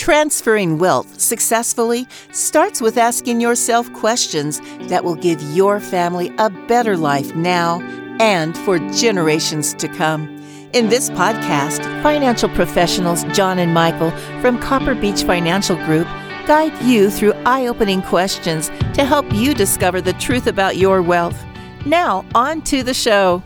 [0.00, 6.96] Transferring wealth successfully starts with asking yourself questions that will give your family a better
[6.96, 7.80] life now
[8.18, 10.26] and for generations to come.
[10.72, 14.10] In this podcast, financial professionals John and Michael
[14.40, 16.06] from Copper Beech Financial Group
[16.46, 21.38] guide you through eye opening questions to help you discover the truth about your wealth.
[21.84, 23.42] Now, on to the show.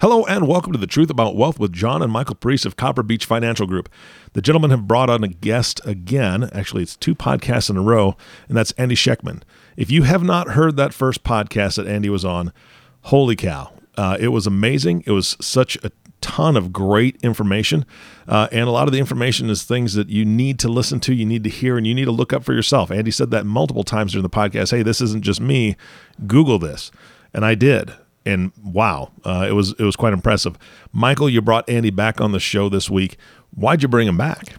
[0.00, 3.02] Hello and welcome to the Truth About Wealth with John and Michael Priest of Copper
[3.02, 3.88] Beech Financial Group.
[4.32, 6.48] The gentlemen have brought on a guest again.
[6.52, 9.42] Actually, it's two podcasts in a row, and that's Andy Schectman.
[9.76, 12.52] If you have not heard that first podcast that Andy was on,
[13.00, 13.72] holy cow.
[13.96, 15.02] Uh, it was amazing.
[15.04, 15.90] It was such a
[16.20, 17.84] ton of great information.
[18.28, 21.12] Uh, and a lot of the information is things that you need to listen to,
[21.12, 22.92] you need to hear, and you need to look up for yourself.
[22.92, 25.76] Andy said that multiple times during the podcast hey, this isn't just me.
[26.24, 26.92] Google this.
[27.34, 27.94] And I did
[28.28, 30.58] and wow, uh, it was it was quite impressive.
[30.92, 33.16] Michael, you brought Andy back on the show this week.
[33.54, 34.56] Why'd you bring him back?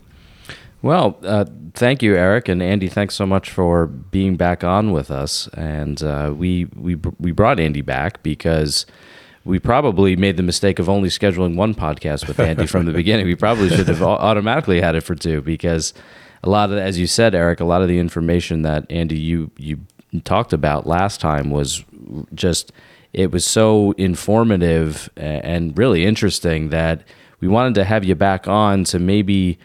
[0.81, 2.87] Well, uh, thank you, Eric and Andy.
[2.87, 5.47] Thanks so much for being back on with us.
[5.49, 8.85] And uh, we we we brought Andy back because
[9.45, 13.25] we probably made the mistake of only scheduling one podcast with Andy from the beginning.
[13.25, 15.93] We probably should have automatically had it for two because
[16.43, 19.51] a lot of, as you said, Eric, a lot of the information that Andy you
[19.57, 19.79] you
[20.23, 21.83] talked about last time was
[22.33, 22.71] just
[23.13, 27.03] it was so informative and really interesting that
[27.39, 29.57] we wanted to have you back on to maybe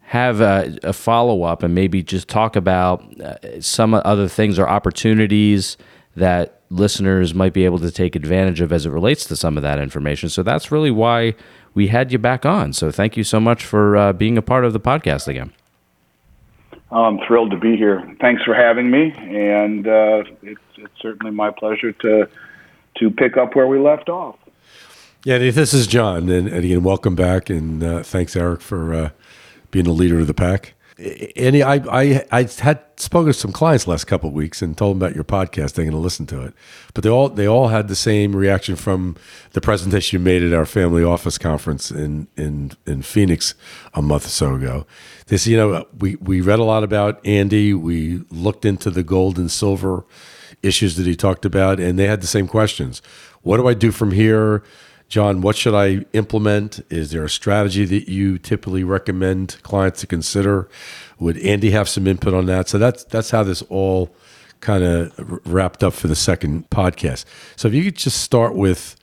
[0.00, 4.68] have a, a follow up and maybe just talk about uh, some other things or
[4.68, 5.76] opportunities
[6.16, 9.62] that listeners might be able to take advantage of as it relates to some of
[9.62, 10.28] that information.
[10.28, 11.34] So that's really why
[11.74, 12.72] we had you back on.
[12.72, 15.52] So thank you so much for uh, being a part of the podcast again.
[16.90, 18.02] I'm thrilled to be here.
[18.18, 22.28] Thanks for having me, and uh, it's, it's certainly my pleasure to
[22.98, 24.36] to pick up where we left off.
[25.24, 29.10] Yeah, this is John, and, and again, welcome back, and uh, thanks, Eric, for uh,
[29.70, 30.74] being the leader of the pack.
[31.36, 34.96] Andy, I, I, I had spoken to some clients last couple of weeks and told
[34.96, 35.74] them about your podcast.
[35.74, 36.54] They're going to listen to it,
[36.92, 39.16] but they all they all had the same reaction from
[39.52, 43.54] the presentation you made at our family office conference in in in Phoenix
[43.94, 44.86] a month or so ago.
[45.28, 47.74] They said, you know, we we read a lot about Andy.
[47.74, 50.04] We looked into the gold and silver
[50.62, 53.02] issues that he talked about, and they had the same questions.
[53.42, 54.62] What do I do from here?
[55.08, 56.80] John, what should I implement?
[56.90, 60.68] Is there a strategy that you typically recommend clients to consider?
[61.18, 62.68] Would Andy have some input on that?
[62.68, 64.14] So that's that's how this all
[64.60, 67.24] kind of wrapped up for the second podcast.
[67.56, 68.96] So if you could just start with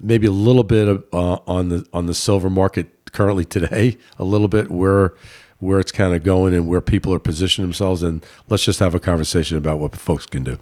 [0.00, 4.24] maybe a little bit of, uh, on the on the silver market currently today, a
[4.24, 5.14] little bit where
[5.58, 8.94] where it's kind of going and where people are positioning themselves, and let's just have
[8.94, 10.58] a conversation about what folks can do.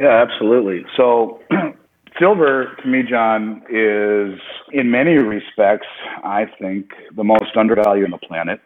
[0.00, 0.84] Yeah, absolutely.
[0.96, 1.40] So,
[2.18, 4.38] silver to me, John, is
[4.72, 5.86] in many respects,
[6.24, 8.60] I think, the most undervalued on the planet.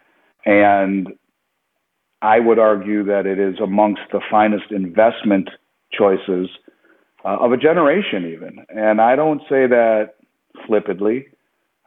[0.46, 1.08] And
[2.22, 5.50] I would argue that it is amongst the finest investment
[5.92, 6.48] choices
[7.24, 8.64] uh, of a generation, even.
[8.68, 10.14] And I don't say that
[10.66, 11.26] flippantly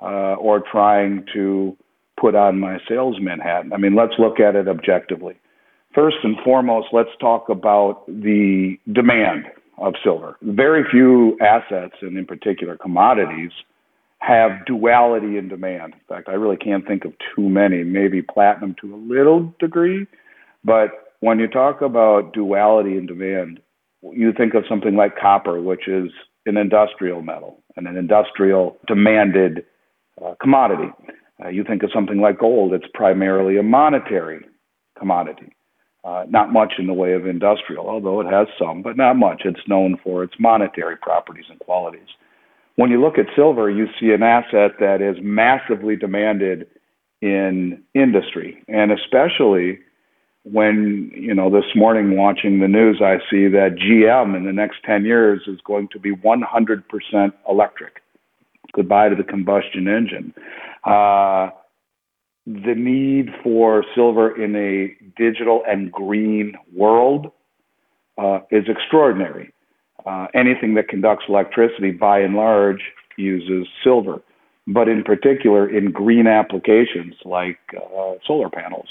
[0.02, 1.78] uh, or trying to
[2.20, 3.66] put on my salesman hat.
[3.74, 5.36] I mean, let's look at it objectively.
[5.94, 9.46] First and foremost, let's talk about the demand
[9.78, 10.38] of silver.
[10.42, 13.52] Very few assets, and in particular commodities,
[14.20, 15.94] have duality in demand.
[15.94, 20.08] In fact, I really can't think of too many, maybe platinum to a little degree.
[20.64, 20.90] But
[21.20, 23.60] when you talk about duality in demand,
[24.02, 26.10] you think of something like copper, which is
[26.46, 29.66] an industrial metal and an industrial demanded
[30.24, 30.92] uh, commodity.
[31.44, 34.46] Uh, you think of something like gold, it's primarily a monetary
[34.98, 35.54] commodity.
[36.04, 39.44] Uh, not much in the way of industrial, although it has some, but not much.
[39.46, 42.10] It's known for its monetary properties and qualities.
[42.76, 46.68] When you look at silver, you see an asset that is massively demanded
[47.22, 49.80] in industry, and especially
[50.44, 54.84] when you know this morning watching the news, I see that GM in the next
[54.84, 58.02] 10 years is going to be 100% electric.
[58.74, 60.34] Goodbye to the combustion engine.
[60.84, 61.52] Uh,
[62.46, 67.32] the need for silver in a digital and green world
[68.18, 69.54] uh, is extraordinary.
[70.06, 72.82] Uh, anything that conducts electricity, by and large,
[73.18, 74.22] uses silver,
[74.68, 78.88] but in particular in green applications like uh, solar panels,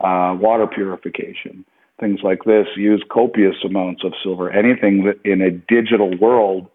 [0.00, 1.64] uh, water purification,
[2.00, 4.50] things like this use copious amounts of silver.
[4.50, 6.68] Anything that in a digital world,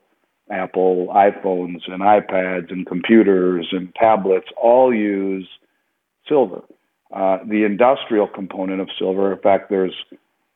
[0.50, 5.48] Apple iPhones and iPads and computers and tablets all use
[6.34, 6.64] silver.
[7.16, 9.94] Uh, the industrial component of silver, in fact, there's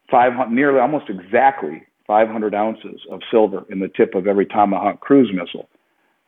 [0.10, 5.32] 500, nearly almost exactly 500 ounces of silver in the tip of every Tomahawk cruise
[5.32, 5.70] missile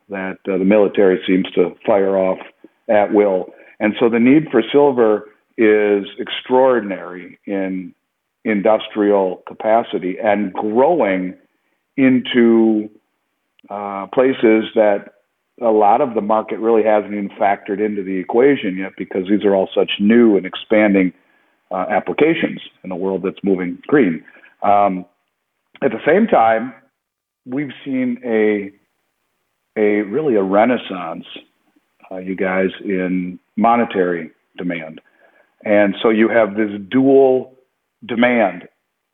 [0.08, 2.38] that uh, the military seems to fire off
[2.88, 3.46] at will.
[3.80, 7.94] And so the need for silver is extraordinary in
[8.44, 11.34] industrial capacity and growing
[11.96, 12.88] into
[13.68, 15.14] uh, places that
[15.60, 19.44] a lot of the market really hasn't even factored into the equation yet because these
[19.44, 21.12] are all such new and expanding
[21.70, 24.24] uh, applications in a world that's moving green.
[24.62, 25.04] Um,
[25.82, 26.74] at the same time,
[27.46, 28.72] we've seen a
[29.78, 31.24] a really a renaissance,
[32.10, 35.00] uh, you guys, in monetary demand,
[35.64, 37.54] and so you have this dual
[38.04, 38.68] demand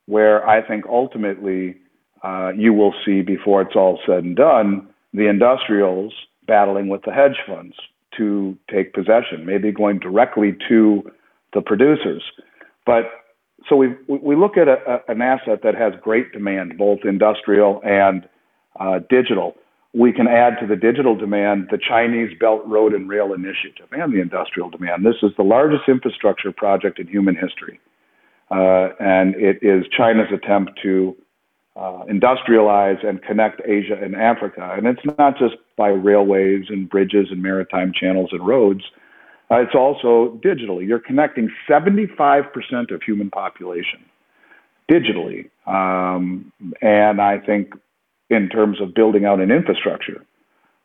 [0.07, 1.77] where I think ultimately
[2.23, 6.13] uh, you will see before it's all said and done the industrials
[6.47, 7.75] battling with the hedge funds
[8.17, 11.03] to take possession, maybe going directly to
[11.53, 12.23] the producers.
[12.85, 13.05] But
[13.69, 17.81] so we we look at a, a, an asset that has great demand, both industrial
[17.85, 18.29] and
[18.79, 19.55] uh, digital.
[19.95, 24.13] We can add to the digital demand the Chinese Belt Road and Rail Initiative and
[24.13, 25.07] the industrial demand.
[25.07, 27.81] This is the largest infrastructure project in human history,
[28.51, 31.17] uh, and it is China's attempt to
[31.77, 34.75] uh, industrialize and connect Asia and Africa.
[34.77, 38.83] And it's not just by railways and bridges and maritime channels and roads.
[39.51, 40.87] Uh, it's also digitally.
[40.89, 42.47] You're connecting 75%
[42.93, 44.01] of human population
[44.91, 45.51] digitally.
[45.67, 47.73] Um, and I think
[48.31, 50.25] in terms of building out an infrastructure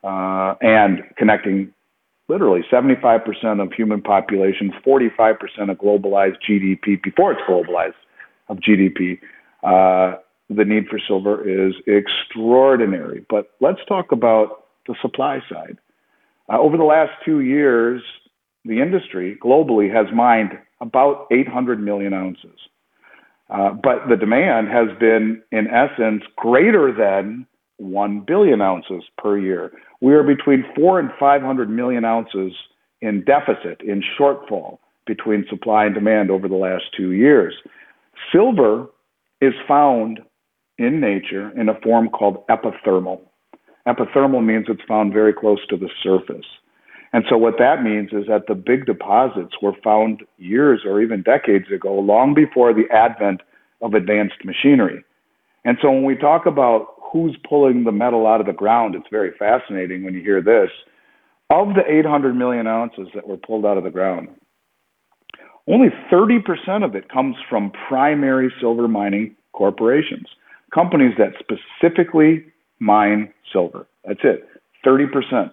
[0.03, 1.73] uh, and connecting
[2.27, 5.37] literally 75% of human population, 45%
[5.69, 7.93] of globalized GDP before it's globalized
[8.49, 9.19] of GDP.
[9.63, 10.17] Uh,
[10.55, 13.25] the need for silver is extraordinary.
[13.29, 15.77] But let's talk about the supply side.
[16.51, 18.01] Uh, over the last two years,
[18.65, 20.51] the industry globally has mined
[20.81, 22.59] about 800 million ounces.
[23.49, 27.45] Uh, but the demand has been, in essence, greater than
[27.77, 29.71] 1 billion ounces per year.
[30.01, 32.53] We are between 4 and 500 million ounces
[33.01, 37.53] in deficit, in shortfall between supply and demand over the last two years.
[38.31, 38.87] Silver
[39.41, 40.19] is found
[40.81, 43.19] in nature in a form called epithermal.
[43.87, 46.45] Epithermal means it's found very close to the surface.
[47.13, 51.23] And so what that means is that the big deposits were found years or even
[51.23, 53.41] decades ago, long before the advent
[53.81, 55.03] of advanced machinery.
[55.65, 59.07] And so when we talk about who's pulling the metal out of the ground, it's
[59.11, 60.69] very fascinating when you hear this.
[61.49, 64.29] Of the 800 million ounces that were pulled out of the ground,
[65.67, 70.27] only 30% of it comes from primary silver mining corporations
[70.73, 72.45] companies that specifically
[72.79, 73.87] mine silver.
[74.05, 74.47] That's it,
[74.85, 75.51] 30%.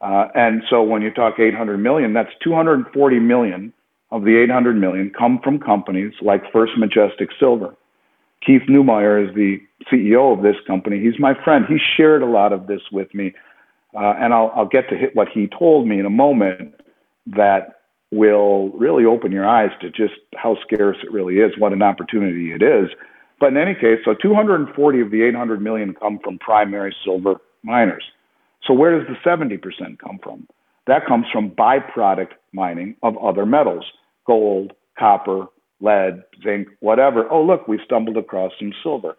[0.00, 3.72] Uh, and so when you talk 800 million, that's 240 million
[4.10, 7.74] of the 800 million come from companies like First Majestic Silver.
[8.44, 9.58] Keith Neumeyer is the
[9.90, 11.00] CEO of this company.
[11.00, 11.64] He's my friend.
[11.66, 13.32] He shared a lot of this with me,
[13.94, 16.74] uh, and I'll, I'll get to hit what he told me in a moment.
[17.26, 17.80] That
[18.12, 22.52] will really open your eyes to just how scarce it really is, what an opportunity
[22.52, 22.90] it is.
[23.40, 28.04] But in any case, so 240 of the 800 million come from primary silver miners.
[28.66, 29.58] So where does the 70%
[29.98, 30.46] come from?
[30.86, 33.84] That comes from byproduct mining of other metals,
[34.26, 35.46] gold, copper,
[35.80, 37.30] lead, zinc, whatever.
[37.30, 39.16] Oh, look, we stumbled across some silver.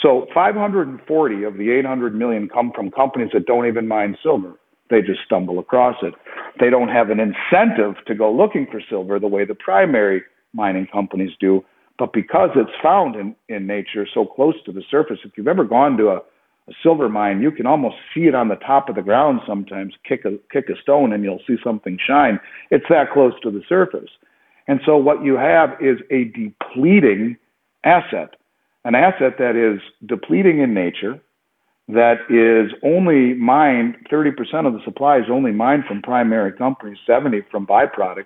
[0.00, 4.54] So 540 of the 800 million come from companies that don't even mine silver.
[4.90, 6.14] They just stumble across it.
[6.60, 10.86] They don't have an incentive to go looking for silver the way the primary mining
[10.92, 11.64] companies do.
[11.98, 15.64] But because it's found in, in nature so close to the surface, if you've ever
[15.64, 18.96] gone to a, a silver mine, you can almost see it on the top of
[18.96, 22.40] the ground sometimes, kick a, kick a stone and you'll see something shine.
[22.70, 24.10] It's that close to the surface.
[24.66, 27.36] And so what you have is a depleting
[27.84, 28.36] asset,
[28.84, 31.20] an asset that is depleting in nature,
[31.88, 37.42] that is only mined, 30% of the supply is only mined from primary companies, 70
[37.50, 38.24] from byproduct,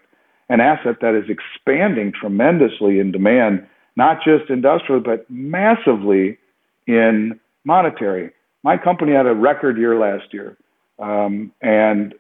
[0.49, 6.39] an asset that is expanding tremendously in demand, not just industrial, but massively
[6.87, 8.31] in monetary.
[8.63, 10.57] My company had a record year last year,
[10.99, 12.15] um, and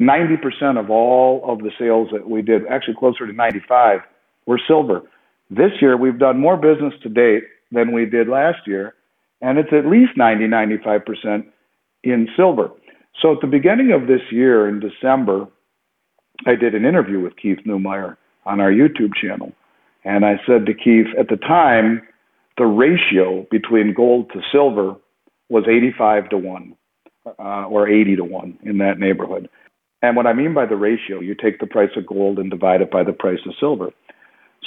[0.00, 4.00] 90% of all of the sales that we did, actually closer to 95,
[4.46, 5.02] were silver.
[5.50, 8.94] This year, we've done more business to date than we did last year,
[9.40, 11.46] and it's at least 90, 95%
[12.04, 12.70] in silver.
[13.20, 15.48] So at the beginning of this year, in December,
[16.46, 19.52] I did an interview with Keith Neumeyer on our YouTube channel.
[20.04, 22.02] And I said to Keith, at the time,
[22.58, 24.96] the ratio between gold to silver
[25.48, 26.76] was 85 to 1
[27.26, 29.48] uh, or 80 to 1 in that neighborhood.
[30.02, 32.82] And what I mean by the ratio, you take the price of gold and divide
[32.82, 33.90] it by the price of silver.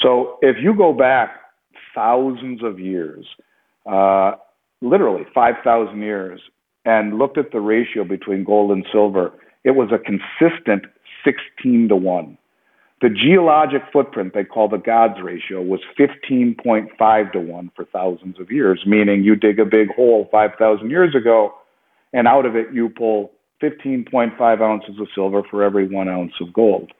[0.02, 1.40] So if you go back
[1.96, 3.26] thousands of years,
[3.90, 4.34] uh,
[4.82, 6.42] literally 5,000 years,
[6.86, 9.34] and looked at the ratio between gold and silver,
[9.64, 10.86] it was a consistent
[11.24, 12.38] 16 to 1.
[13.02, 18.52] The geologic footprint they call the God's ratio was 15.5 to 1 for thousands of
[18.52, 21.54] years, meaning you dig a big hole 5,000 years ago,
[22.12, 26.52] and out of it you pull 15.5 ounces of silver for every one ounce of
[26.54, 26.92] gold.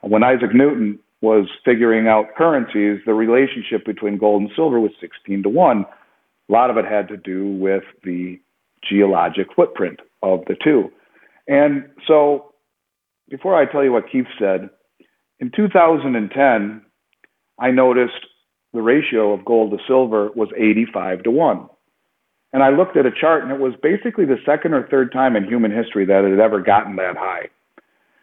[0.00, 5.42] When Isaac Newton was figuring out currencies, the relationship between gold and silver was 16
[5.42, 5.84] to 1.
[6.48, 8.38] A lot of it had to do with the
[8.88, 10.90] geologic footprint of the two.
[11.48, 12.52] And so,
[13.28, 14.70] before I tell you what Keith said,
[15.40, 16.82] in 2010,
[17.58, 18.26] I noticed
[18.72, 21.68] the ratio of gold to silver was 85 to 1.
[22.52, 25.36] And I looked at a chart, and it was basically the second or third time
[25.36, 27.48] in human history that it had ever gotten that high.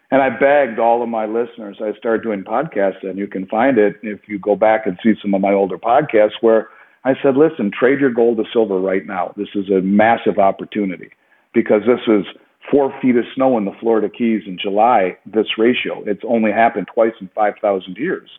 [0.10, 3.78] And I begged all of my listeners, I started doing podcasts, and you can find
[3.78, 6.70] it if you go back and see some of my older podcasts, where
[7.04, 9.34] I said, listen, trade your gold to silver right now.
[9.36, 11.10] This is a massive opportunity
[11.54, 12.26] because this is
[12.72, 16.04] four feet of snow in the Florida Keys in July, this ratio.
[16.06, 18.30] It's only happened twice in 5,000 years.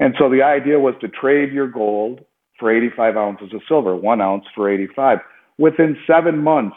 [0.00, 2.24] And so the idea was to trade your gold
[2.58, 5.18] for 85 ounces of silver, one ounce for 85.
[5.58, 6.76] Within seven months,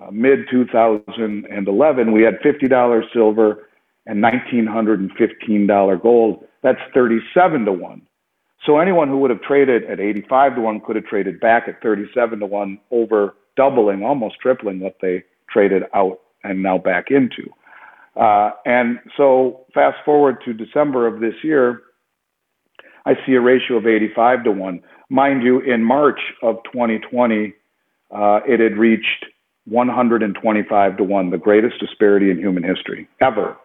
[0.00, 3.68] uh, mid 2011, we had $50 silver
[4.06, 6.44] and $1,915 gold.
[6.62, 8.02] That's 37 to 1.
[8.64, 11.80] So anyone who would have traded at 85 to 1 could have traded back at
[11.82, 17.50] 37 to 1 over doubling, almost tripling what they traded out and now back into.
[18.16, 21.82] Uh, and so fast forward to December of this year,
[23.04, 24.80] I see a ratio of 85 to 1.
[25.10, 27.54] Mind you, in March of 2020,
[28.10, 29.26] uh, it had reached
[29.66, 33.56] 125 to 1, the greatest disparity in human history ever.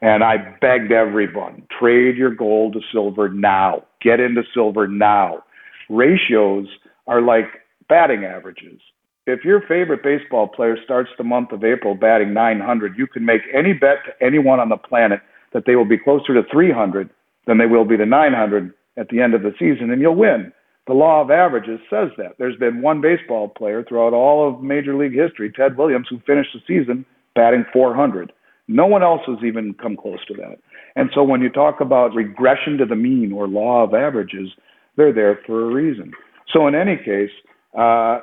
[0.00, 5.44] And I begged everyone trade your gold to silver now, get into silver now.
[5.88, 6.66] Ratios
[7.06, 7.46] are like
[7.88, 8.80] batting averages
[9.26, 13.42] if your favorite baseball player starts the month of April batting 900, you can make
[13.54, 15.20] any bet to anyone on the planet
[15.52, 17.08] that they will be closer to 300
[17.46, 20.52] than they will be to 900 at the end of the season, and you'll win.
[20.86, 22.34] The law of averages says that.
[22.38, 26.50] There's been one baseball player throughout all of Major League history, Ted Williams, who finished
[26.52, 28.32] the season batting 400.
[28.66, 30.58] No one else has even come close to that.
[30.96, 34.48] And so when you talk about regression to the mean or law of averages,
[34.96, 36.12] they're there for a reason.
[36.52, 37.30] So in any case,
[37.78, 38.20] uh,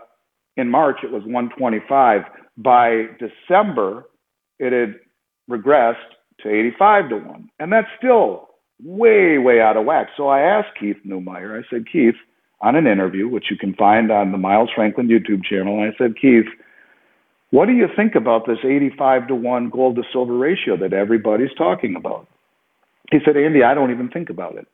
[0.58, 2.22] in March, it was 125.
[2.58, 4.06] By December,
[4.60, 5.00] it had
[5.50, 5.96] regressed
[6.42, 7.50] to 85 to 1.
[7.60, 8.50] And that's still
[8.84, 10.08] way, way out of whack.
[10.16, 12.16] So I asked Keith Neumeyer, I said, Keith,
[12.62, 16.16] on an interview, which you can find on the Miles Franklin YouTube channel, I said,
[16.20, 16.46] Keith,
[17.52, 21.54] what do you think about this 85 to 1 gold to silver ratio that everybody's
[21.58, 22.28] talking about?
[23.12, 24.68] He said, Andy, I don't even think about it.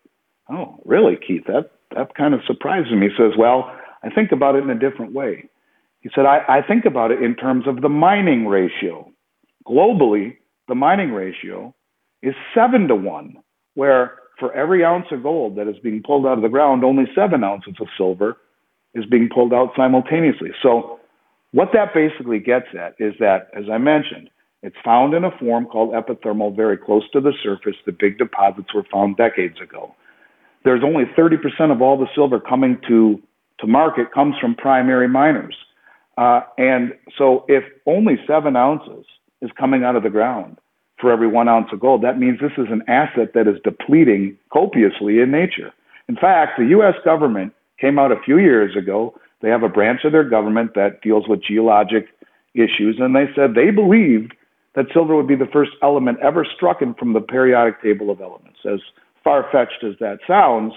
[0.49, 1.43] Oh, really, Keith?
[1.47, 3.09] That that kind of surprises me.
[3.09, 3.71] He says, Well,
[4.03, 5.49] I think about it in a different way.
[6.05, 9.11] He said, I, I think about it in terms of the mining ratio.
[9.67, 11.73] Globally, the mining ratio
[12.21, 13.37] is seven to one,
[13.73, 17.05] where for every ounce of gold that is being pulled out of the ground, only
[17.15, 18.37] seven ounces of silver
[18.93, 20.51] is being pulled out simultaneously.
[20.61, 20.99] So,
[21.53, 24.29] what that basically gets at is that, as I mentioned,
[24.61, 27.77] it's found in a form called epithermal, very close to the surface.
[27.87, 29.95] The big deposits were found decades ago.
[30.65, 33.19] There's only 30% of all the silver coming to,
[33.61, 35.55] to market comes from primary miners.
[36.17, 39.05] Uh, and so if only seven ounces
[39.41, 40.57] is coming out of the ground
[40.99, 44.37] for every one ounce of gold, that means this is an asset that is depleting
[44.53, 45.71] copiously in nature.
[46.07, 46.95] In fact, the U.S.
[47.03, 49.13] government came out a few years ago.
[49.41, 52.07] They have a branch of their government that deals with geologic
[52.53, 54.33] issues, and they said they believed
[54.75, 58.21] that silver would be the first element ever struck in from the periodic table of
[58.21, 58.59] elements.
[58.65, 58.79] As
[59.23, 60.73] far fetched as that sounds,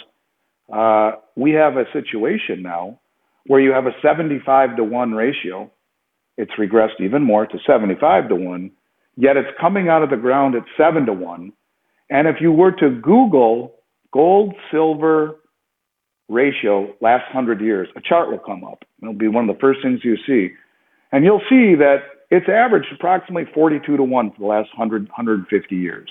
[0.73, 2.99] uh, we have a situation now
[3.49, 5.71] where you have a 75 to 1 ratio.
[6.37, 8.71] It's regressed even more to 75 to 1,
[9.17, 11.53] yet it's coming out of the ground at 7 to 1.
[12.11, 13.75] And if you were to Google
[14.13, 15.41] gold silver
[16.29, 18.85] ratio last 100 years, a chart will come up.
[19.03, 20.55] It'll be one of the first things you see.
[21.11, 21.99] And you'll see that
[22.31, 26.11] it's averaged approximately 42 to 1 for the last 100, 150 years,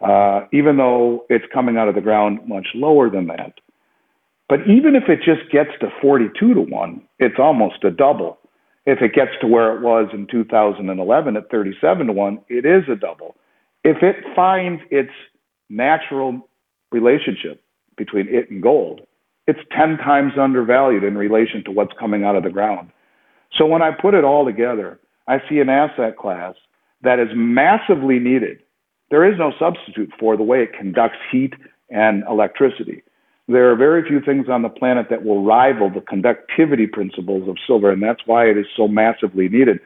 [0.00, 3.52] uh, even though it's coming out of the ground much lower than that.
[4.48, 8.38] But even if it just gets to 42 to 1, it's almost a double.
[8.86, 12.84] If it gets to where it was in 2011 at 37 to 1, it is
[12.90, 13.36] a double.
[13.82, 15.12] If it finds its
[15.70, 16.48] natural
[16.92, 17.62] relationship
[17.96, 19.00] between it and gold,
[19.46, 22.90] it's 10 times undervalued in relation to what's coming out of the ground.
[23.56, 26.54] So when I put it all together, I see an asset class
[27.02, 28.60] that is massively needed.
[29.10, 31.54] There is no substitute for the way it conducts heat
[31.90, 33.02] and electricity.
[33.46, 37.56] There are very few things on the planet that will rival the conductivity principles of
[37.66, 39.80] silver, and that's why it is so massively needed.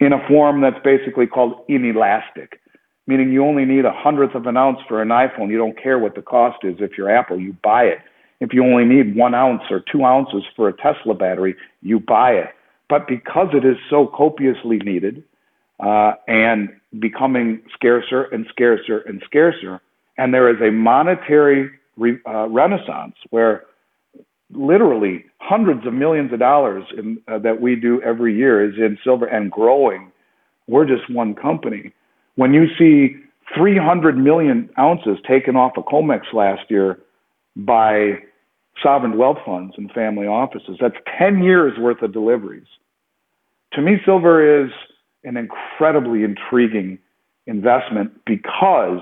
[0.00, 2.60] in a form that's basically called inelastic,
[3.06, 5.50] meaning you only need a hundredth of an ounce for an iPhone.
[5.50, 6.76] You don't care what the cost is.
[6.80, 7.98] If you're Apple, you buy it.
[8.40, 12.32] If you only need one ounce or two ounces for a Tesla battery, you buy
[12.32, 12.48] it.
[12.88, 15.22] But because it is so copiously needed
[15.80, 19.80] uh, and becoming scarcer and scarcer and scarcer,
[20.18, 23.64] and there is a monetary re- uh, renaissance where
[24.50, 28.98] literally hundreds of millions of dollars in, uh, that we do every year is in
[29.02, 30.10] silver and growing.
[30.66, 31.92] We're just one company.
[32.36, 33.16] When you see
[33.54, 36.98] 300 million ounces taken off of COMEX last year
[37.56, 38.18] by
[38.82, 42.66] sovereign wealth funds and family offices, that's 10 years worth of deliveries.
[43.74, 44.70] To me, silver is
[45.24, 46.98] an incredibly intriguing
[47.46, 49.00] investment because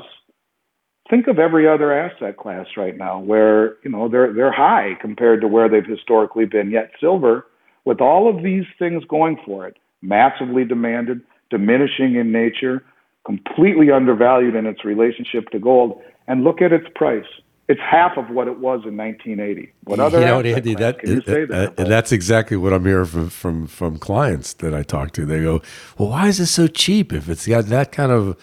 [1.11, 5.40] think of every other asset class right now where you know they're they're high compared
[5.40, 7.47] to where they've historically been yet silver
[7.85, 12.85] with all of these things going for it massively demanded diminishing in nature
[13.25, 17.26] completely undervalued in its relationship to gold and look at its price
[17.68, 20.99] it's half of what it was in 1980 what other you know, Andy, class that,
[21.00, 24.54] can you say uh, that and that's exactly what I'm hearing from, from from clients
[24.54, 25.26] that I talk to.
[25.26, 25.62] They go,
[25.99, 27.12] "Well, why is this so cheap?
[27.12, 28.37] If it's got that kind of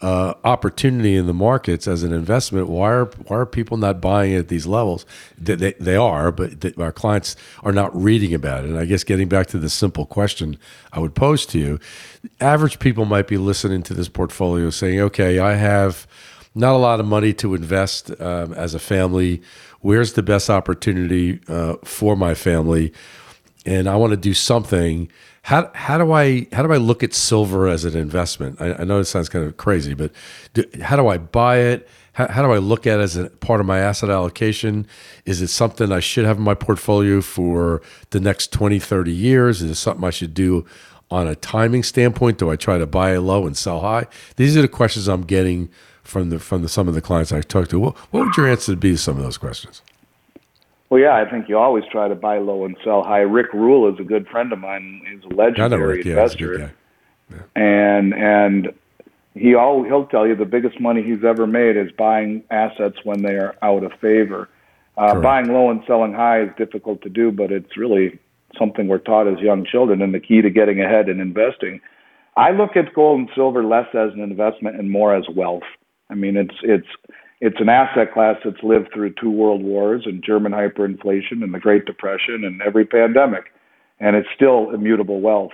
[0.00, 4.34] uh, opportunity in the markets as an investment, why are why are people not buying
[4.34, 5.04] at these levels?
[5.36, 8.70] They, they, they are, but they, our clients are not reading about it.
[8.70, 10.56] And I guess getting back to the simple question
[10.92, 11.80] I would pose to you,
[12.40, 16.06] average people might be listening to this portfolio saying, "Okay, I have."
[16.54, 19.42] Not a lot of money to invest um, as a family.
[19.80, 22.92] Where's the best opportunity uh, for my family?
[23.68, 25.10] And I want to do something
[25.42, 28.60] how how do I how do I look at silver as an investment?
[28.60, 30.10] I, I know it sounds kind of crazy, but
[30.54, 31.88] do, how do I buy it?
[32.12, 34.86] How, how do I look at it as a part of my asset allocation?
[35.24, 39.62] Is it something I should have in my portfolio for the next 20, 30 years?
[39.62, 40.66] Is it something I should do
[41.10, 42.38] on a timing standpoint?
[42.38, 44.06] Do I try to buy low and sell high?
[44.36, 45.68] These are the questions I'm getting
[46.02, 47.80] from the from the, some of the clients I talked to.
[47.80, 49.82] What, what would your answer be to some of those questions?
[50.90, 53.20] Well, yeah, I think you always try to buy low and sell high.
[53.20, 55.02] Rick Rule is a good friend of mine.
[55.10, 56.72] He's a legendary Rick, yeah, investor,
[57.30, 57.36] yeah.
[57.54, 58.72] and and
[59.34, 63.22] he all he'll tell you the biggest money he's ever made is buying assets when
[63.22, 64.48] they are out of favor.
[64.96, 68.18] Uh, buying low and selling high is difficult to do, but it's really
[68.58, 71.80] something we're taught as young children, and the key to getting ahead in investing.
[72.36, 75.62] I look at gold and silver less as an investment and more as wealth.
[76.10, 76.88] I mean, it's it's
[77.40, 81.60] it's an asset class that's lived through two world wars and German hyperinflation and the
[81.60, 83.52] Great Depression and every pandemic,
[84.00, 85.52] and it's still immutable wealth.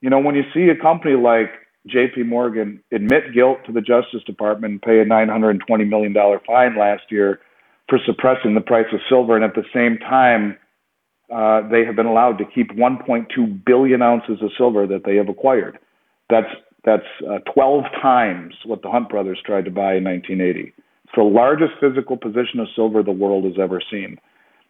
[0.00, 1.50] You know, when you see a company like
[1.86, 2.24] J.P.
[2.24, 6.14] Morgan admit guilt to the Justice Department and pay a $920 million
[6.46, 7.40] fine last year
[7.88, 10.56] for suppressing the price of silver, and at the same time,
[11.34, 15.28] uh, they have been allowed to keep 1.2 billion ounces of silver that they have
[15.28, 15.78] acquired.
[16.30, 16.48] That's
[16.84, 20.72] that's uh, 12 times what the Hunt brothers tried to buy in 1980.
[21.08, 24.18] It's the largest physical position of silver the world has ever seen.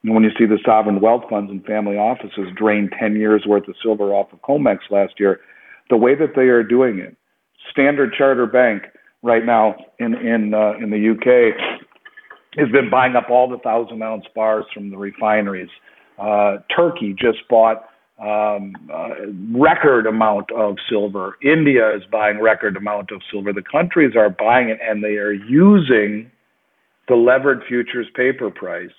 [0.04, 3.66] And when you see the sovereign wealth funds and family offices drain 10 years worth
[3.66, 5.40] of silver off of COMEX last year,
[5.90, 7.16] the way that they are doing it,
[7.72, 8.84] Standard Charter Bank
[9.22, 11.58] right now in in uh, in the UK
[12.56, 15.68] has been buying up all the thousand ounce bars from the refineries.
[16.18, 17.88] Uh, Turkey just bought
[18.20, 19.10] um, uh,
[19.56, 21.36] record amount of silver.
[21.42, 23.52] India is buying record amount of silver.
[23.52, 26.30] The countries are buying it, and they are using
[27.06, 28.90] the levered futures paper price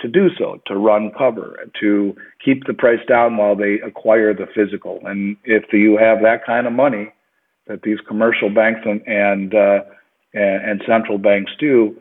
[0.00, 4.46] to do so, to run cover, to keep the price down while they acquire the
[4.54, 5.00] physical.
[5.04, 7.12] And if you have that kind of money
[7.66, 9.80] that these commercial banks and and uh,
[10.34, 11.96] and, and central banks do,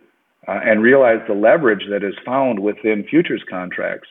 [0.48, 4.10] uh, and realize the leverage that is found within futures contracts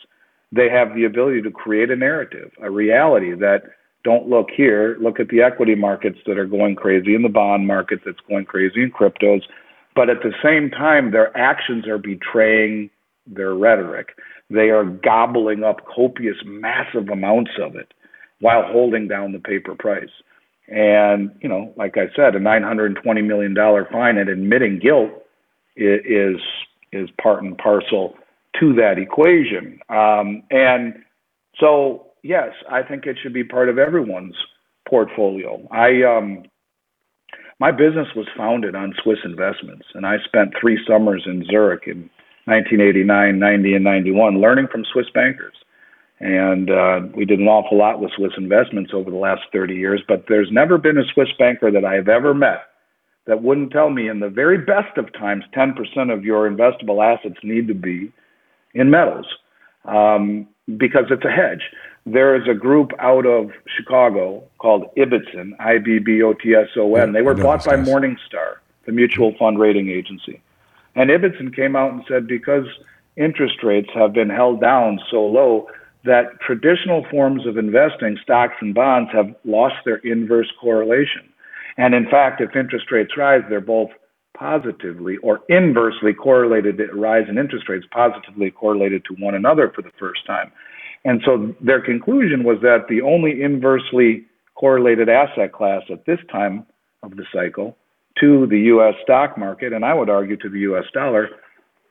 [0.54, 3.62] they have the ability to create a narrative, a reality that
[4.04, 7.66] don't look here, look at the equity markets that are going crazy, and the bond
[7.66, 9.42] market that's going crazy, in cryptos.
[9.96, 12.90] But at the same time, their actions are betraying
[13.26, 14.10] their rhetoric.
[14.50, 17.92] They are gobbling up copious, massive amounts of it
[18.40, 20.10] while holding down the paper price.
[20.68, 23.54] And, you know, like I said, a $920 million
[23.90, 25.10] fine and admitting guilt
[25.76, 26.36] is,
[26.92, 28.14] is part and parcel
[28.60, 29.78] to that equation.
[29.88, 30.94] Um, and
[31.58, 34.36] so, yes, I think it should be part of everyone's
[34.88, 35.66] portfolio.
[35.70, 36.44] I um,
[37.60, 42.10] my business was founded on Swiss investments, and I spent three summers in Zurich in
[42.46, 45.54] 1989, 90, and 91 learning from Swiss bankers.
[46.20, 50.02] And uh, we did an awful lot with Swiss investments over the last 30 years,
[50.06, 52.64] but there's never been a Swiss banker that I have ever met
[53.26, 57.38] that wouldn't tell me in the very best of times 10% of your investable assets
[57.42, 58.12] need to be
[58.74, 59.26] in metals
[59.84, 61.62] um, because it's a hedge.
[62.06, 66.68] there is a group out of Chicago called Ibbotson, I B B O T S
[66.76, 67.12] O N.
[67.12, 67.76] They were bought by.
[67.76, 68.56] Morningstar,
[68.86, 70.42] the mutual fund rating agency.
[70.94, 72.66] And Ibbotson came out and said because
[73.16, 75.68] interest rates have been held down so low
[76.04, 81.22] that traditional forms of investing, stocks and bonds, have lost their inverse correlation.
[81.76, 83.90] And in fact, if interest rates rise, they're both
[84.36, 89.82] positively or inversely correlated to rise in interest rates, positively correlated to one another for
[89.82, 90.50] the first time.
[91.04, 96.66] And so their conclusion was that the only inversely correlated asset class at this time
[97.02, 97.76] of the cycle
[98.20, 101.28] to the US stock market, and I would argue to the US dollar,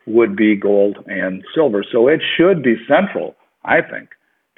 [0.06, 1.84] would be gold and silver.
[1.90, 4.10] So it should be central, I think,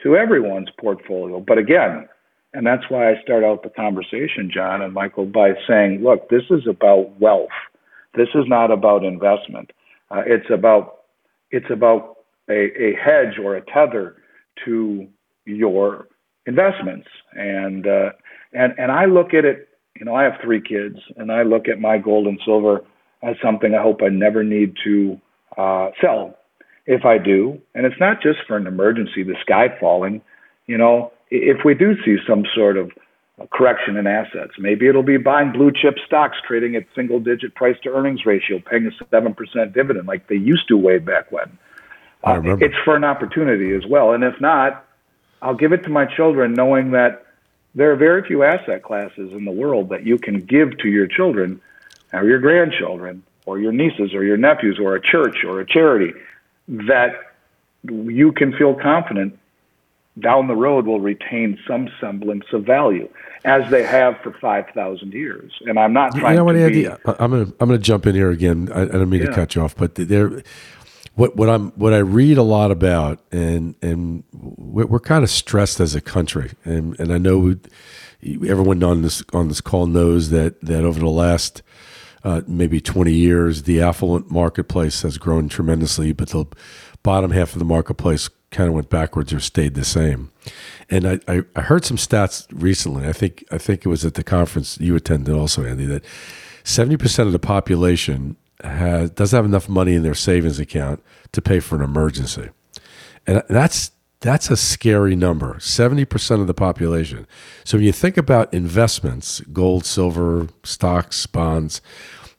[0.03, 1.39] to everyone's portfolio.
[1.39, 2.07] But again,
[2.53, 6.43] and that's why I start out the conversation, John and Michael, by saying, look, this
[6.49, 7.49] is about wealth.
[8.15, 9.71] This is not about investment.
[10.11, 10.99] Uh, it's about
[11.51, 12.17] it's about
[12.49, 14.17] a, a hedge or a tether
[14.65, 15.07] to
[15.45, 16.07] your
[16.45, 17.07] investments.
[17.33, 18.11] And uh,
[18.53, 19.69] and and I look at it.
[19.99, 22.81] You know, I have three kids, and I look at my gold and silver
[23.23, 25.19] as something I hope I never need to
[25.57, 26.37] uh, sell.
[26.85, 30.21] If I do, and it's not just for an emergency, the sky falling.
[30.67, 32.91] You know, if we do see some sort of
[33.51, 37.75] correction in assets, maybe it'll be buying blue chip stocks trading at single digit price
[37.83, 41.57] to earnings ratio, paying a 7% dividend like they used to way back when.
[42.23, 44.13] I Uh, it's for an opportunity as well.
[44.13, 44.85] And if not,
[45.41, 47.25] I'll give it to my children knowing that
[47.75, 51.07] there are very few asset classes in the world that you can give to your
[51.07, 51.61] children
[52.13, 56.13] or your grandchildren or your nieces or your nephews or a church or a charity
[56.67, 57.19] that
[57.83, 59.37] you can feel confident
[60.19, 63.09] down the road will retain some semblance of value
[63.43, 65.51] as they have for 5,000 years.
[65.65, 66.83] And I'm not You trying know what, to Andy?
[66.83, 68.69] be I'm gonna I'm gonna jump in here again.
[68.73, 70.41] I, I don't mean to cut you off, but there,
[71.15, 75.29] what what I'm what I read a lot about, and and we're, we're kind of
[75.29, 77.37] stressed as a country, and and I know
[78.21, 81.61] we, everyone on this on this call knows that that over the last
[82.23, 86.45] uh, maybe 20 years, the affluent marketplace has grown tremendously, but the
[87.03, 90.31] bottom half of the marketplace kind of went backwards or stayed the same.
[90.89, 93.07] And I, I, I heard some stats recently.
[93.07, 96.03] I think I think it was at the conference you attended also, Andy, that
[96.63, 101.59] 70% of the population has doesn't have enough money in their savings account to pay
[101.59, 102.49] for an emergency.
[103.27, 103.91] And that's
[104.21, 105.55] that's a scary number.
[105.55, 107.27] 70% of the population.
[107.63, 111.81] So when you think about investments, gold, silver, stocks, bonds,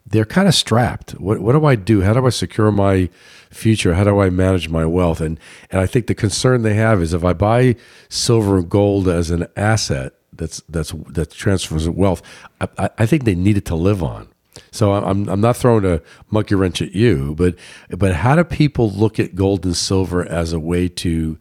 [0.06, 1.12] they're kind of strapped.
[1.12, 2.02] What what do I do?
[2.02, 3.08] How do I secure my
[3.50, 3.94] future?
[3.94, 5.20] How do I manage my wealth?
[5.20, 5.38] And
[5.70, 7.76] and I think the concern they have is if I buy
[8.08, 12.22] silver and gold as an asset that's that's that transfers wealth,
[12.60, 14.28] I, I- think they need it to live on.
[14.70, 17.54] So I'm I'm not throwing a monkey wrench at you, but
[17.90, 21.38] but how do people look at gold and silver as a way to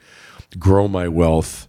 [0.58, 1.68] grow my wealth?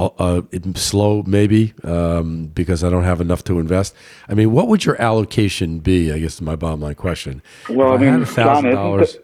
[0.00, 0.42] Uh, uh,
[0.76, 3.96] slow maybe um, because I don't have enough to invest.
[4.28, 6.12] I mean, what would your allocation be?
[6.12, 7.42] I guess is my bottom line question.
[7.68, 9.18] Well, If I mean, isn't $1,000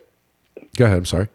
[0.77, 0.99] Go ahead.
[0.99, 1.29] I'm sorry.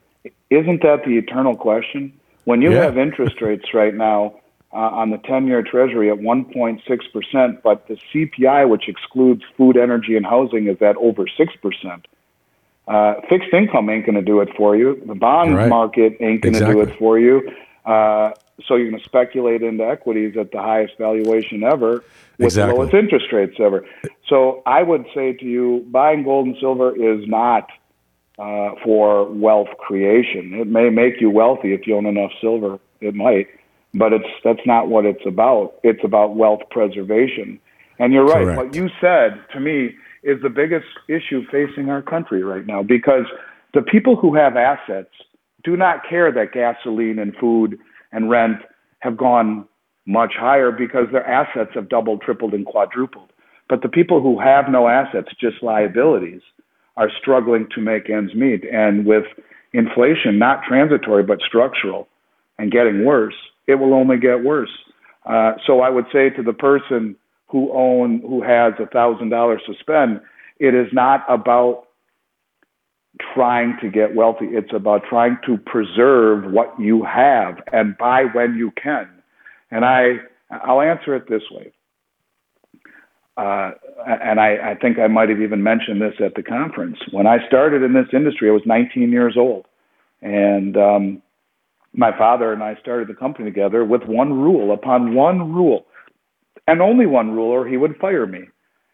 [0.49, 2.11] Isn't that the eternal question?
[2.43, 2.83] When you Yeah.
[2.83, 4.33] have interest rates right now
[4.73, 10.17] uh, on the 10 year Treasury at 1.6%, but the CPI, which excludes food, energy,
[10.17, 12.03] and housing, is at over 6%.
[12.89, 15.01] Uh, fixed income ain't going to do it for you.
[15.05, 15.69] The bond right.
[15.69, 16.73] market ain't going to Exactly.
[16.85, 17.49] do it for you.
[17.85, 18.31] Uh,
[18.67, 22.03] so you're going to speculate into equities at the highest valuation ever
[22.37, 22.71] with Exactly.
[22.71, 23.85] the lowest interest rates ever.
[24.27, 27.67] So I would say to you, buying gold and silver is not
[28.37, 30.53] uh, for wealth creation.
[30.53, 32.79] It may make you wealthy if you own enough silver.
[33.01, 33.47] It might,
[33.93, 35.75] but it's that's not what it's about.
[35.83, 37.59] It's about wealth preservation.
[37.97, 38.45] And you're right.
[38.45, 38.57] Correct.
[38.57, 43.25] What you said to me is the biggest issue facing our country right now because
[43.73, 45.09] the people who have assets
[45.63, 47.79] do not care that gasoline and food
[48.11, 48.57] and rent
[48.99, 49.67] have gone
[50.05, 53.29] much higher because their assets have doubled, tripled, and quadrupled.
[53.67, 56.41] But the people who have no assets, just liabilities,
[56.97, 58.63] are struggling to make ends meet.
[58.65, 59.25] And with
[59.73, 62.07] inflation, not transitory but structural,
[62.57, 63.35] and getting worse,
[63.67, 64.71] it will only get worse.
[65.25, 67.15] Uh, so I would say to the person
[67.47, 70.21] who own who has a thousand dollars to spend,
[70.59, 71.85] it is not about
[73.33, 74.45] trying to get wealthy.
[74.45, 79.09] It's about trying to preserve what you have and buy when you can.
[79.71, 80.17] And I
[80.51, 81.71] I'll answer it this way.
[83.37, 83.71] Uh,
[84.05, 86.97] and I, I think I might have even mentioned this at the conference.
[87.11, 89.65] When I started in this industry, I was 19 years old,
[90.21, 91.21] and um,
[91.93, 94.73] my father and I started the company together with one rule.
[94.73, 95.85] Upon one rule,
[96.67, 98.41] and only one rule, or he would fire me,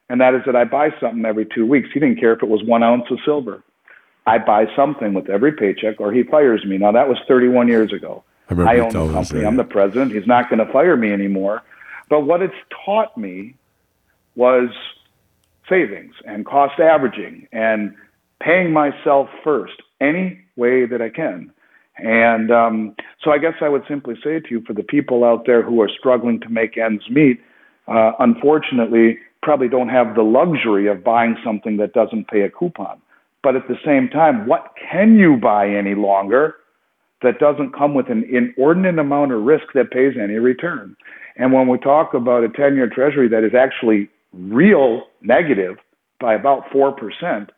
[0.09, 1.89] and that is that I buy something every two weeks.
[1.91, 3.63] He didn't care if it was one ounce of silver.
[4.25, 6.77] I buy something with every paycheck, or he fires me.
[6.77, 8.23] Now that was 31 years ago.
[8.49, 9.41] I, I own the company.
[9.41, 9.47] That.
[9.47, 10.11] I'm the president.
[10.11, 11.63] He's not going to fire me anymore.
[12.09, 12.53] But what it's
[12.85, 13.55] taught me
[14.35, 14.69] was
[15.67, 17.95] savings and cost averaging and
[18.39, 21.51] paying myself first any way that I can.
[21.97, 25.45] And um, so I guess I would simply say to you, for the people out
[25.45, 27.41] there who are struggling to make ends meet,
[27.87, 33.01] uh, unfortunately, probably don't have the luxury of buying something that doesn't pay a coupon.
[33.45, 36.55] But at the same time, what can you buy any longer
[37.21, 40.95] that doesn't come with an inordinate amount of risk that pays any return?
[41.35, 45.77] And when we talk about a 10 year treasury that is actually real negative
[46.19, 47.49] by about 4%,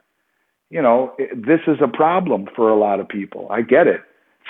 [0.70, 3.48] you know, this is a problem for a lot of people.
[3.50, 4.02] I get it.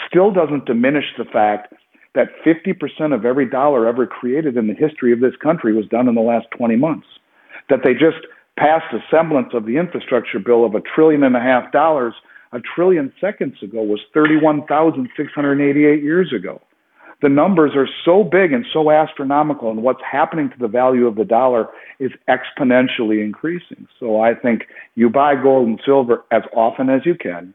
[0.10, 1.72] Still doesn't diminish the fact
[2.16, 6.08] that 50% of every dollar ever created in the history of this country was done
[6.08, 7.06] in the last 20 months.
[7.70, 8.26] That they just
[8.58, 12.14] passed a semblance of the infrastructure bill of a trillion and a half dollars
[12.52, 16.62] a trillion seconds ago was 31,688 years ago.
[17.22, 21.16] The numbers are so big and so astronomical, and what's happening to the value of
[21.16, 21.68] the dollar
[22.00, 23.88] is exponentially increasing.
[24.00, 24.64] So I think
[24.96, 27.54] you buy gold and silver as often as you can.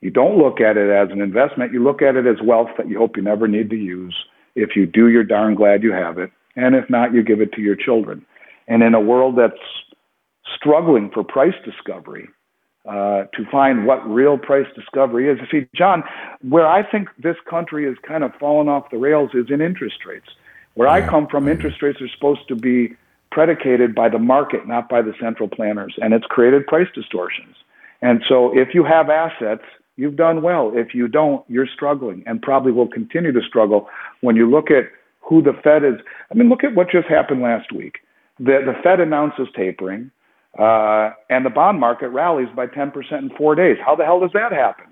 [0.00, 2.88] You don't look at it as an investment, you look at it as wealth that
[2.88, 4.16] you hope you never need to use.
[4.54, 6.30] If you do, you're darn glad you have it.
[6.54, 8.24] And if not, you give it to your children.
[8.66, 9.60] And in a world that's
[10.54, 12.28] struggling for price discovery,
[12.86, 15.38] uh, to find what real price discovery is.
[15.40, 16.04] You see, John,
[16.42, 20.04] where I think this country is kind of fallen off the rails is in interest
[20.06, 20.28] rates.
[20.74, 22.94] Where I come from, interest rates are supposed to be
[23.32, 27.56] predicated by the market, not by the central planners, and it's created price distortions.
[28.02, 29.64] And so, if you have assets,
[29.96, 30.70] you've done well.
[30.74, 33.88] If you don't, you're struggling, and probably will continue to struggle.
[34.20, 34.84] When you look at
[35.22, 35.94] who the Fed is,
[36.30, 37.96] I mean, look at what just happened last week.
[38.38, 40.10] The the Fed announces tapering.
[40.58, 43.76] Uh, and the bond market rallies by 10% in four days.
[43.84, 44.86] How the hell does that happen?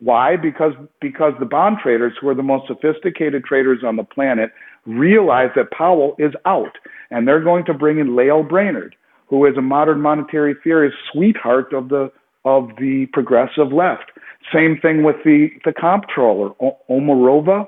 [0.00, 0.36] Why?
[0.36, 4.50] Because because the bond traders, who are the most sophisticated traders on the planet,
[4.86, 6.78] realize that Powell is out,
[7.10, 8.94] and they're going to bring in Lael Brainard,
[9.26, 12.12] who is a modern monetary theorist sweetheart of the
[12.44, 14.12] of the progressive left.
[14.54, 17.66] Same thing with the the comptroller o- Omarova.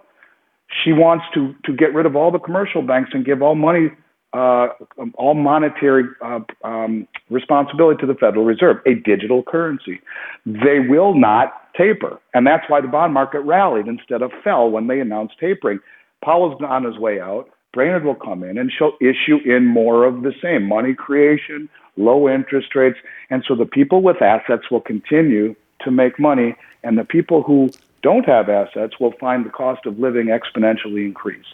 [0.84, 3.88] She wants to to get rid of all the commercial banks and give all money
[4.32, 4.68] uh,
[5.14, 10.00] all monetary uh, um, responsibility to the Federal Reserve, a digital currency.
[10.46, 12.20] They will not taper.
[12.34, 15.80] And that's why the bond market rallied instead of fell when they announced tapering.
[16.24, 17.48] Powell's on his way out.
[17.72, 22.28] Brainard will come in and she'll issue in more of the same money creation, low
[22.28, 22.98] interest rates.
[23.30, 27.70] And so the people with assets will continue to make money, and the people who
[28.02, 31.46] don't have assets will find the cost of living exponentially increase.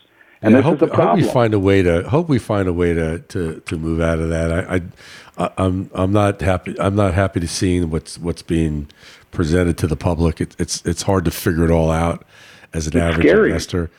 [0.46, 1.20] And Yeah, hope, is a problem.
[1.20, 4.00] hope we find a way to hope we find a way to to, to move
[4.00, 4.50] out of that.
[4.52, 4.80] I,
[5.38, 6.78] I I'm I'm not happy.
[6.80, 8.88] I'm not happy to seeing what's what's being
[9.32, 10.40] presented to the public.
[10.40, 12.24] It, it's it's hard to figure it all out
[12.72, 13.48] as an average scary.
[13.50, 13.90] investor.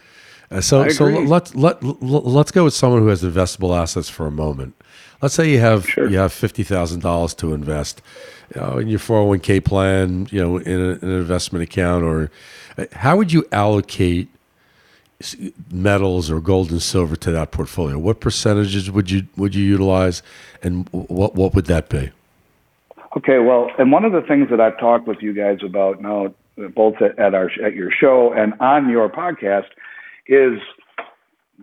[0.49, 4.25] Uh, so so let's let, let let's go with someone who has investable assets for
[4.25, 4.73] a moment.
[5.21, 6.10] Let's say you have Sure.
[6.10, 8.01] you have fifty thousand dollars to invest
[8.55, 11.17] you know, in your four hundred one k plan, you know, in, a, in an
[11.17, 12.31] investment account, or
[12.77, 14.29] uh, how would you allocate
[15.71, 17.97] metals or gold and silver to that portfolio?
[17.97, 20.21] What percentages would you would you utilize,
[20.62, 22.12] and what what would that be?
[23.15, 26.34] Okay, well, and one of the things that I've talked with you guys about now,
[26.75, 29.67] both at, our at your show and on your podcast,
[30.27, 30.60] is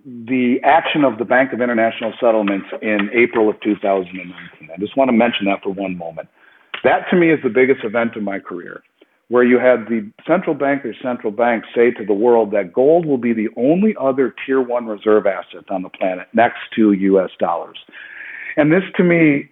[0.04, 4.70] the action of the Bank of International Settlements in April of 2019.
[4.72, 6.28] I just want to mention that for one moment.
[6.82, 8.82] That to me is the biggest event in my career,
[9.28, 13.18] where you had the central bankers, central banks say to the world that gold will
[13.18, 17.30] be the only other tier one reserve asset on the planet next to U.S.
[17.38, 17.78] dollars.
[18.56, 19.48] And this to me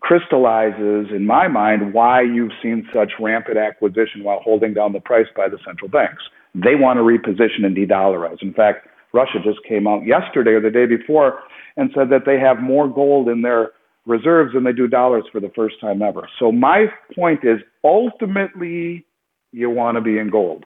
[0.00, 5.26] crystallizes in my mind why you've seen such rampant acquisition while holding down the price
[5.36, 6.22] by the central banks.
[6.54, 8.42] They want to reposition and de-dollarize.
[8.42, 11.40] In fact, Russia just came out yesterday or the day before
[11.76, 13.70] and said that they have more gold in their
[14.06, 16.28] reserves than they do dollars for the first time ever.
[16.38, 19.04] So my point is ultimately
[19.52, 20.64] you want to be in gold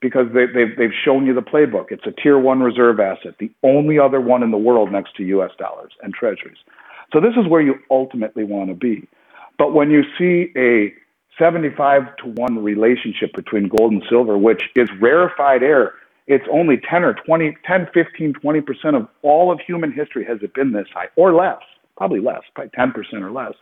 [0.00, 1.86] because they, they've, they've shown you the playbook.
[1.90, 5.24] It's a tier one reserve asset, the only other one in the world next to
[5.24, 6.58] US dollars and treasuries.
[7.12, 9.08] So this is where you ultimately want to be.
[9.58, 10.92] But when you see a
[11.38, 15.94] 75 to 1 relationship between gold and silver, which is rarefied air,
[16.26, 20.52] it's only 10 or 20, 10, 15, 20% of all of human history has it
[20.54, 21.60] been this high, or less,
[21.96, 23.52] probably less, probably 10% or less.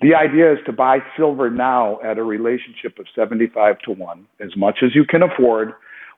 [0.00, 4.56] The idea is to buy silver now at a relationship of 75 to 1, as
[4.56, 5.72] much as you can afford,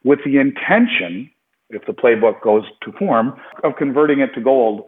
[0.05, 1.31] with the intention,
[1.71, 4.85] if the playbook goes to form, of converting it to gold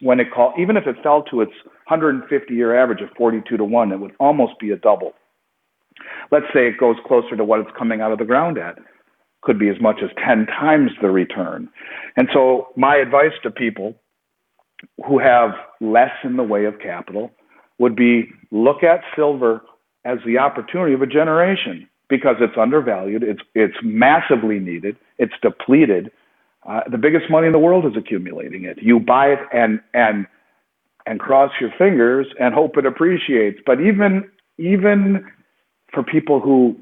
[0.00, 1.52] when it call even if it fell to its
[1.88, 5.12] 150 year average of 42 to 1 it would almost be a double
[6.30, 8.78] let's say it goes closer to what it's coming out of the ground at
[9.42, 11.68] could be as much as 10 times the return.
[12.16, 13.94] And so, my advice to people
[15.06, 17.30] who have less in the way of capital
[17.78, 19.62] would be look at silver
[20.04, 26.10] as the opportunity of a generation because it's undervalued, it's, it's massively needed, it's depleted.
[26.68, 28.78] Uh, the biggest money in the world is accumulating it.
[28.82, 30.26] You buy it and, and,
[31.06, 33.60] and cross your fingers and hope it appreciates.
[33.64, 35.24] But even, even
[35.92, 36.76] for people who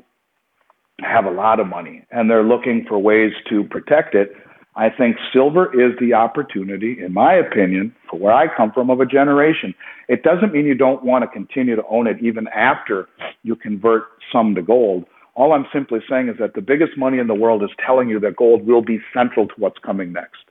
[1.01, 4.33] have a lot of money and they're looking for ways to protect it.
[4.79, 9.01] I think silver is the opportunity, in my opinion, for where I come from, of
[9.01, 9.75] a generation.
[10.09, 13.09] It doesn't mean you don't want to continue to own it even after
[13.43, 15.05] you convert some to gold.
[15.35, 18.21] All I'm simply saying is that the biggest money in the world is telling you
[18.21, 20.45] that gold will be central to what's coming next.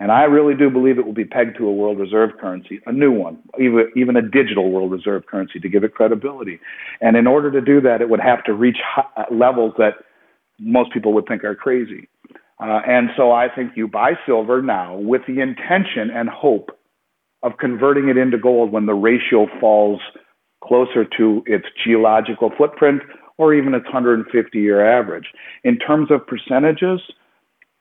[0.00, 2.92] And I really do believe it will be pegged to a world reserve currency, a
[2.92, 6.58] new one, even, even a digital world reserve currency to give it credibility.
[7.00, 8.78] And in order to do that, it would have to reach
[9.30, 9.94] levels that
[10.58, 12.08] most people would think are crazy.
[12.60, 16.70] Uh, and so I think you buy silver now with the intention and hope
[17.42, 20.00] of converting it into gold when the ratio falls
[20.62, 23.00] closer to its geological footprint
[23.38, 25.28] or even its 150 year average.
[25.64, 27.00] In terms of percentages,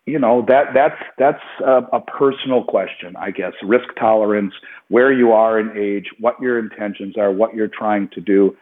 [0.05, 4.53] you know that that's that's a, a, personal question i guess risk tolerance
[4.87, 8.55] where you are in age what your intentions are what you're trying to do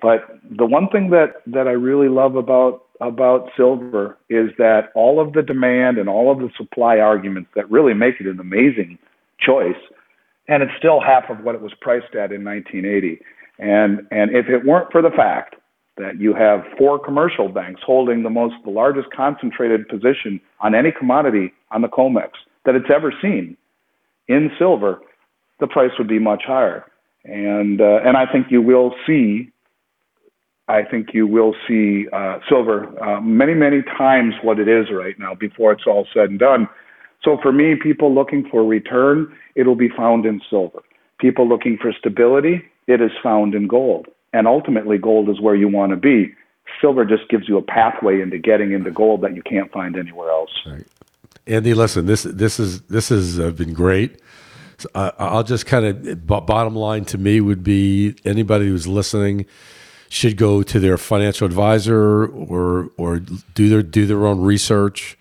[0.00, 5.20] but the one thing that that i really love about about silver is that all
[5.20, 8.98] of the demand and all of the supply arguments that really make it an amazing
[9.38, 9.80] choice
[10.46, 13.20] and it's still half of what it was priced at in 1980
[13.58, 15.56] and and if it weren't for the fact
[15.96, 20.90] that you have four commercial banks holding the most, the largest concentrated position on any
[20.90, 22.30] commodity on the COMEX
[22.64, 23.56] that it's ever seen
[24.26, 25.00] in silver,
[25.60, 26.84] the price would be much higher.
[27.24, 29.50] And uh, and I think you will see,
[30.68, 35.18] I think you will see uh, silver uh, many many times what it is right
[35.18, 36.68] now before it's all said and done.
[37.22, 40.82] So for me, people looking for return, it'll be found in silver.
[41.18, 45.68] People looking for stability, it is found in gold and ultimately gold is where you
[45.68, 46.34] want to be.
[46.80, 50.28] Silver just gives you a pathway into getting into gold that you can't find anywhere
[50.28, 50.50] else.
[50.66, 50.84] Right.
[51.46, 54.20] Andy, listen, this this is this has uh, been great.
[54.78, 59.46] So, uh, I'll just kind of bottom line to me would be anybody who's listening
[60.14, 65.18] should go to their financial advisor or or do their do their own research,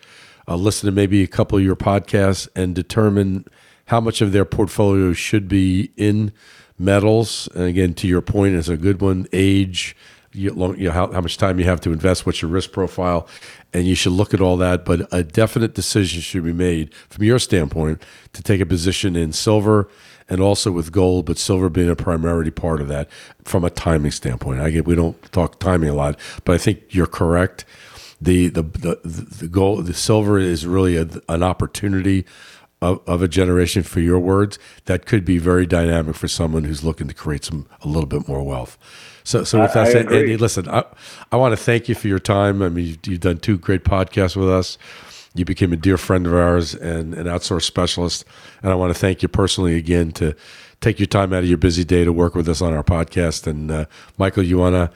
[0.48, 3.46] uh, listen to maybe a couple of your podcasts, and determine
[3.88, 6.32] how much of their portfolio should be in
[6.78, 7.50] metals.
[7.56, 9.26] And again, to your point, is a good one.
[9.34, 9.96] Age,
[10.32, 13.28] you know, how, how much time you have to invest, what's your risk profile,
[13.74, 14.86] and you should look at all that.
[14.86, 18.04] But a definite decision should be made from your standpoint
[18.34, 19.90] to take a position in silver
[20.30, 23.10] and also with gold, but silver being a priority part of that
[23.44, 24.60] from a timing standpoint.
[24.60, 27.66] I get we don't talk timing a lot, but I think you're correct.
[28.22, 32.26] The the the, the gold, the silver is really a, an opportunity
[32.84, 36.84] of, of a generation, for your words, that could be very dynamic for someone who's
[36.84, 38.78] looking to create some a little bit more wealth.
[39.24, 40.84] So, so with that said, Andy, listen, I,
[41.32, 42.62] I want to thank you for your time.
[42.62, 44.78] I mean, you've, you've done two great podcasts with us.
[45.36, 48.26] You became a dear friend of ours and an outsource specialist.
[48.62, 50.36] And I want to thank you personally again to
[50.80, 53.48] take your time out of your busy day to work with us on our podcast.
[53.48, 53.86] And uh,
[54.18, 54.92] Michael, you want to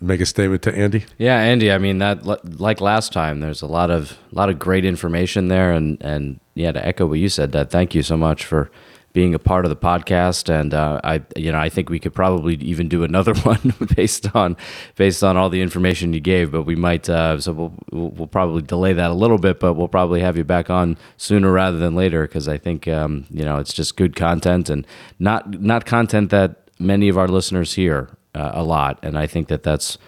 [0.00, 1.04] make a statement to Andy?
[1.18, 1.70] Yeah, Andy.
[1.70, 2.24] I mean that
[2.58, 3.40] like last time.
[3.40, 7.06] There's a lot of a lot of great information there, and and yeah, to echo
[7.06, 8.70] what you said, that thank you so much for
[9.18, 10.48] being a part of the podcast.
[10.48, 14.32] And uh, I, you know, I think we could probably even do another one based
[14.32, 14.56] on
[14.94, 16.52] based on all the information you gave.
[16.52, 19.88] But we might, uh, so we'll we'll probably delay that a little bit, but we'll
[19.88, 23.56] probably have you back on sooner rather than later because I think um, you know
[23.56, 24.86] it's just good content and
[25.18, 29.48] not not content that many of our listeners hear uh, a lot, and I think
[29.48, 29.98] that that's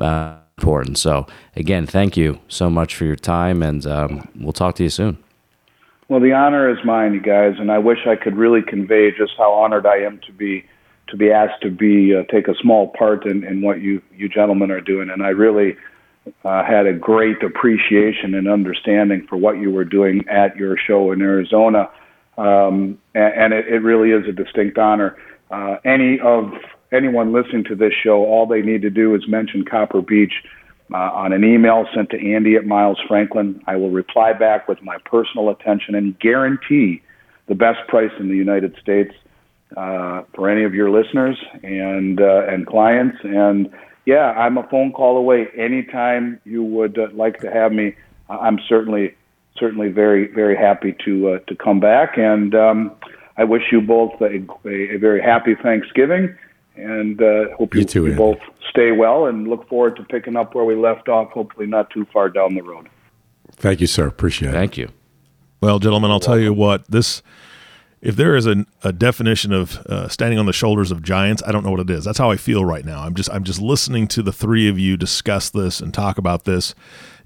[0.00, 0.98] uh, important.
[0.98, 4.90] So again, thank you so much for your time, and um, we'll talk to you
[4.90, 5.18] soon.
[6.08, 9.32] Well, the honor is mine, you guys, and I wish I could really convey just
[9.36, 10.64] how honored I am to be
[11.08, 14.28] to be asked to be uh, take a small part in, in what you you
[14.28, 15.76] gentlemen are doing, and I really.
[16.44, 21.12] Uh, had a great appreciation and understanding for what you were doing at your show
[21.12, 21.88] in Arizona,
[22.36, 25.16] um, and, and it, it really is a distinct honor.
[25.52, 26.50] Uh, any of
[26.90, 30.32] anyone listening to this show, all they need to do is mention Copper Beech
[30.92, 33.62] uh, on an email sent to Andy at Miles Franklin.
[33.66, 37.02] I will reply back with my personal attention and guarantee
[37.46, 39.12] the best price in the United States
[39.76, 43.16] uh, for any of your listeners and uh, and clients.
[43.24, 43.70] And
[44.04, 45.48] yeah, I'm a phone call away.
[45.56, 47.94] Anytime you would uh, like to have me,
[48.28, 49.14] I'm certainly
[49.58, 52.16] certainly very very happy to uh, to come back.
[52.16, 52.92] And um,
[53.36, 56.36] I wish you both a, a, a very happy Thanksgiving
[56.76, 58.38] and uh, hope you, you, too, both
[58.70, 62.06] stay well and look forward to picking up where we left off, hopefully not too
[62.12, 62.88] far down the road.
[63.52, 64.06] Thank you, sir.
[64.06, 64.52] Appreciate it.
[64.52, 64.90] Thank you.
[65.60, 67.22] Well, gentlemen, I'll tell you what this.
[68.06, 71.50] If there is a, a definition of uh, standing on the shoulders of giants, I
[71.50, 72.04] don't know what it is.
[72.04, 73.02] That's how I feel right now.
[73.02, 76.44] I'm just I'm just listening to the three of you discuss this and talk about
[76.44, 76.72] this,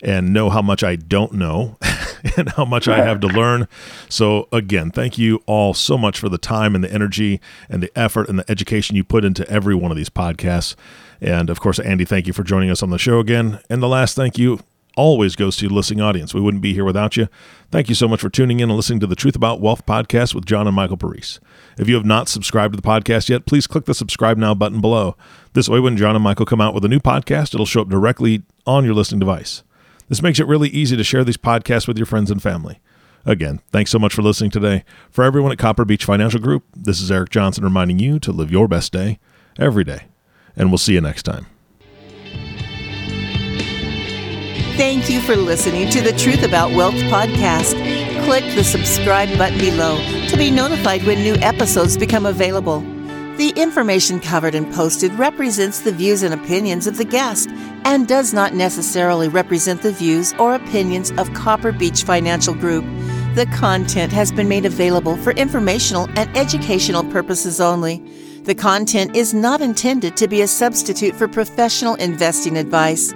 [0.03, 1.77] and know how much I don't know
[2.39, 3.69] and how much I have to learn.
[4.09, 7.93] So again, thank you all so much for the time and the energy and the
[7.95, 10.77] effort and the education you put into every one of these podcasts.
[11.21, 13.61] And of course, Andy, thank you for joining us on the show again.
[13.69, 14.61] And the last thank you
[15.01, 16.35] always goes to the listening audience.
[16.35, 17.29] We wouldn't be here without you.
[17.71, 20.35] Thank you so much for tuning in and listening to the Truth About Wealth podcast
[20.35, 21.39] with John and Michael Parise.
[21.79, 24.83] If you have not subscribed to the podcast yet, please click the subscribe now button
[24.83, 25.17] below.
[25.55, 27.89] This way, when John and Michael come out with a new podcast, it'll show up
[27.89, 29.63] directly on your listening device.
[30.11, 32.79] This makes it really easy to share these podcasts with your friends and family.
[33.25, 34.85] Again, thanks so much for listening today.
[35.11, 38.51] For everyone at Copper Beech Financial Group, this is Eric Johnson reminding you to live
[38.51, 39.19] your best day
[39.59, 40.05] every day.
[40.57, 41.47] And we'll see you next time.
[44.77, 47.75] Thank you for listening to the Truth About Wealth podcast.
[48.25, 49.99] Click the subscribe button below
[50.29, 52.81] to be notified when new episodes become available.
[53.37, 57.49] The information covered and posted represents the views and opinions of the guest
[57.85, 62.85] and does not necessarily represent the views or opinions of Copper Beech Financial Group.
[63.35, 67.99] The content has been made available for informational and educational purposes only.
[68.45, 73.13] The content is not intended to be a substitute for professional investing advice.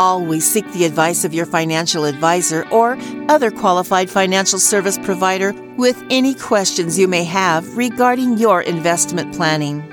[0.00, 2.96] Always seek the advice of your financial advisor or
[3.28, 9.88] other qualified financial service provider with any questions you may have regarding your investment planning.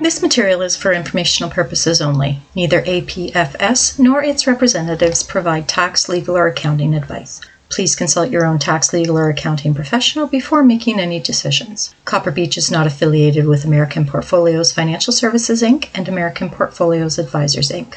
[0.00, 2.38] This material is for informational purposes only.
[2.54, 7.40] Neither APFS nor its representatives provide tax, legal, or accounting advice.
[7.70, 11.94] Please consult your own tax, legal, or accounting professional before making any decisions.
[12.04, 15.88] Copper Beech is not affiliated with American Portfolios Financial Services Inc.
[15.94, 17.96] and American Portfolios Advisors Inc.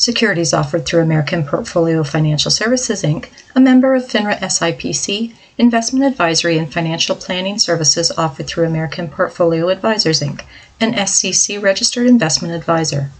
[0.00, 6.56] Securities offered through American Portfolio Financial Services Inc., a member of FINRA SIPC, investment advisory
[6.56, 10.40] and financial planning services offered through American Portfolio Advisors Inc.,
[10.80, 13.10] an SEC registered investment advisor.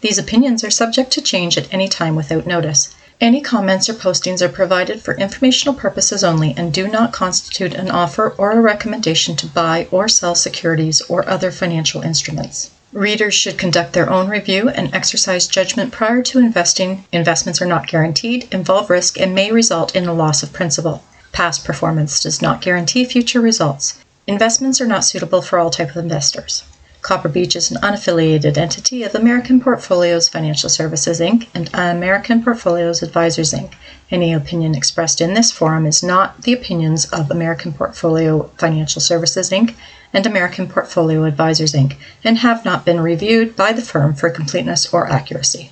[0.00, 2.94] These opinions are subject to change at any time without notice.
[3.20, 7.90] Any comments or postings are provided for informational purposes only and do not constitute an
[7.90, 12.70] offer or a recommendation to buy or sell securities or other financial instruments.
[12.92, 17.06] Readers should conduct their own review and exercise judgment prior to investing.
[17.10, 21.02] Investments are not guaranteed, involve risk, and may result in a loss of principal.
[21.32, 24.04] Past performance does not guarantee future results.
[24.26, 26.64] Investments are not suitable for all type of investors.
[27.00, 31.48] Copper Beech is an unaffiliated entity of American Portfolios Financial Services Inc.
[31.54, 33.72] and American Portfolios Advisors Inc.
[34.10, 39.50] Any opinion expressed in this forum is not the opinions of American Portfolio Financial Services
[39.50, 39.74] Inc.
[40.12, 41.96] and American Portfolio Advisors Inc.
[42.22, 45.70] and have not been reviewed by the firm for completeness or accuracy.